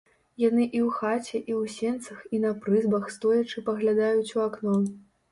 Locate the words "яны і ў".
0.41-0.93